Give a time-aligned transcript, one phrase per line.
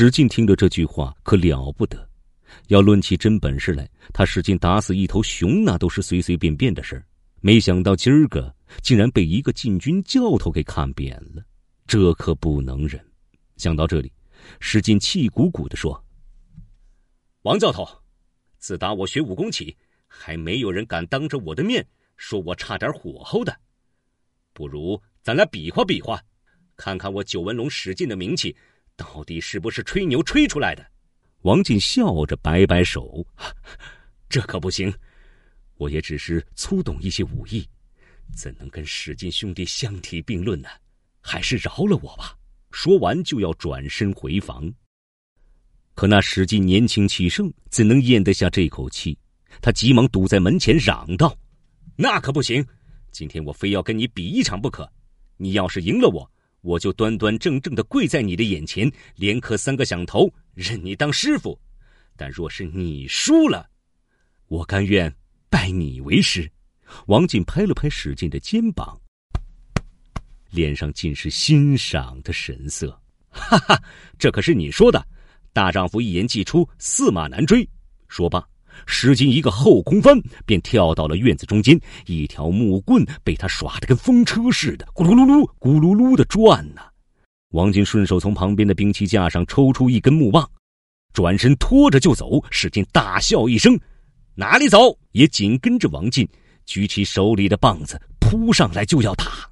[0.00, 2.08] 史进听着这句话可了不得，
[2.68, 7.04] 要论起真本事来，他史进打死一头熊那都是随随便便的事儿。
[7.42, 8.50] 没想到今儿个
[8.80, 11.44] 竟然被一个禁军教头给看扁了，
[11.86, 12.98] 这可不能忍。
[13.58, 14.10] 想到这里，
[14.58, 16.02] 史进气鼓鼓的说
[17.44, 17.86] ：“王教头，
[18.56, 19.76] 自打我学武功起，
[20.08, 21.86] 还没有人敢当着我的面
[22.16, 23.54] 说我差点火候的。
[24.54, 26.18] 不如咱俩比划比划，
[26.74, 28.56] 看看我九纹龙史进的名气
[29.00, 30.86] 到底是不是吹牛吹出来的。”
[31.42, 33.26] 王进笑着摆摆手
[34.28, 34.92] ：“这可不行。”
[35.78, 37.66] 我也只是粗懂一些武艺，
[38.36, 40.68] 怎能跟史进兄弟相提并论呢？
[41.22, 42.36] 还是饶了我吧。
[42.70, 44.70] 说完就要转身回房，
[45.94, 49.18] 可那史进年轻气盛，怎能咽得下这口气？
[49.62, 51.34] 他急忙堵在门前，嚷道
[51.96, 52.64] ：“那可不行！
[53.10, 54.90] 今天我非要跟你比一场不可。
[55.38, 56.30] 你要是赢了我，
[56.60, 61.58] 我就端端正正的跪在你的眼前，连磕三个响头，认你当师傅。
[62.16, 63.68] 但若是你输了，
[64.48, 65.12] 我甘愿。”
[65.52, 66.48] 拜你为师，
[67.08, 68.96] 王进拍了拍史进的肩膀，
[70.48, 72.96] 脸上尽是欣赏的神色。
[73.30, 73.82] 哈哈，
[74.16, 75.04] 这可是你说的，
[75.52, 77.68] 大丈夫一言既出，驷马难追。
[78.06, 78.48] 说罢，
[78.86, 86.82] 石金一个后空翻，便跳到了院子中间，一条木棍被他耍得跟风车似的，咕噜噜噜，咕噜噜的转呢。
[87.50, 90.48] 王进顺手从旁边的兵器架上抽出一根木棒，
[91.12, 92.42] 转身拖着就走。
[92.50, 93.78] 史进大笑一声。
[94.36, 94.96] 哪里走？
[95.12, 96.26] 也紧跟着王进，
[96.64, 99.50] 举起手里的棒子扑上来就要打。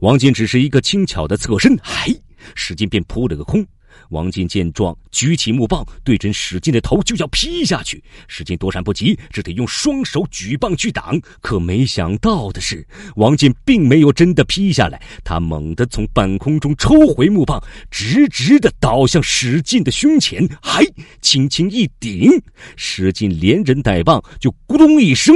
[0.00, 2.08] 王进只是一个轻巧的侧身，嗨，
[2.54, 3.64] 史进便扑了个空。
[4.08, 8.02] 王进见状，举起木棒对准史进的头就要劈下去。
[8.26, 11.20] 史进躲闪不及，只得用双手举棒去挡。
[11.40, 20.48] 可没想到的是，王进并没有真的劈下来，他猛地从半空中抽回木棒，直直的倒向史进的胸前。
[20.62, 20.84] 还，
[21.20, 22.30] 轻轻一顶，
[22.76, 25.34] 史进连人带棒就咕咚一声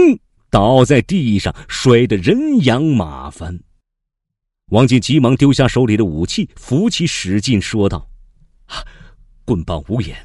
[0.51, 3.59] 倒在地上，摔得人仰马翻。
[4.71, 8.09] 王进急忙丢下手里的武器，扶起史进，说道。
[8.67, 8.85] 啊
[9.45, 10.17] 棍棒无眼，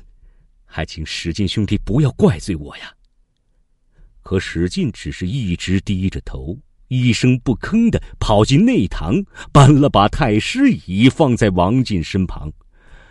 [0.65, 2.93] 还请史进兄弟不要怪罪我呀。
[4.21, 6.57] 可史进只是一直低着头，
[6.87, 9.15] 一声不吭的跑进内堂，
[9.51, 12.51] 搬了把太师椅放在王进身旁，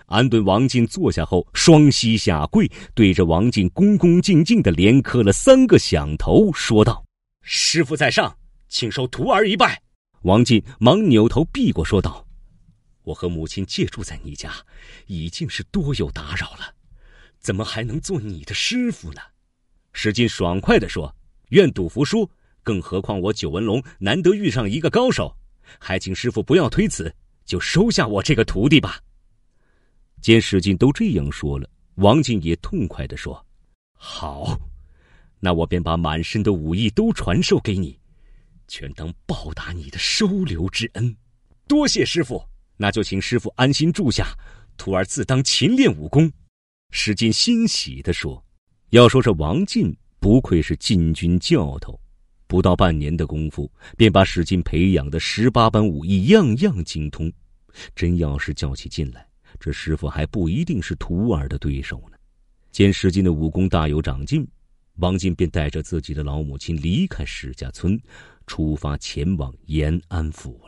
[0.06, 7.04] 安顿王进坐下后，双膝下跪，对着王进恭恭敬敬的连磕了三个响头，说道
[7.42, 8.36] ：“师傅在上，
[8.68, 9.82] 请受徒儿一拜。”
[10.22, 12.24] 王进忙扭头避过，说道。
[13.08, 14.52] 我和母亲借住在你家，
[15.06, 16.74] 已经是多有打扰了，
[17.38, 19.20] 怎么还能做你的师傅呢？
[19.94, 21.14] 史进爽快地说
[21.48, 22.30] ：“愿赌服输，
[22.62, 25.34] 更何况我九纹龙难得遇上一个高手，
[25.78, 27.14] 还请师傅不要推辞，
[27.46, 29.00] 就收下我这个徒弟吧。”
[30.20, 33.42] 见史进都这样说了，王进也痛快地说
[33.96, 34.60] ：“好，
[35.40, 37.98] 那我便把满身的武艺都传授给你，
[38.66, 41.16] 全当报答你的收留之恩。
[41.66, 42.44] 多谢师傅。”
[42.80, 44.28] 那就请师傅安心住下，
[44.76, 46.32] 徒儿自当勤练武功。
[46.90, 48.42] 史进欣喜地说
[48.90, 52.00] ：“要说这王进，不愧是禁军教头，
[52.46, 57.30] 不到半年的功夫，便把史进培养的十八般武艺样样精通。
[57.94, 59.26] 真要是较起劲来，
[59.60, 62.16] 这师傅还不一定是徒儿的对手呢。”
[62.70, 64.46] 见史进的武功大有长进，
[64.98, 68.00] 王进便带着自己的老母亲离开史家村，
[68.46, 70.60] 出发前往延安府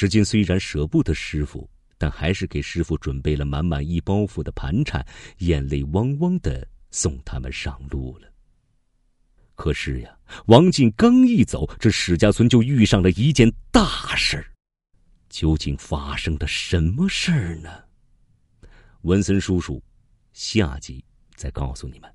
[0.00, 5.04] 史进虽然舍不得师傅，但还是给师傅准备了满满一包袱的盘缠，
[5.38, 8.32] 眼泪汪汪的送他们上路了。
[9.56, 10.16] 可是呀，
[10.46, 14.46] 王进刚一走，这史家村就遇上了一件大事儿。
[15.30, 17.68] 究竟发生了什么事儿呢？
[19.00, 19.82] 文森叔叔，
[20.32, 21.04] 下集
[21.34, 22.08] 再告诉你们。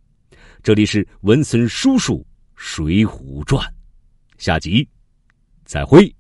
[0.64, 2.20] 这里是文森叔叔
[2.56, 3.62] 《水浒传》，
[4.38, 4.88] 下集
[5.66, 6.16] 再会。